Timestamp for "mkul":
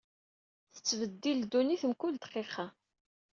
1.91-2.15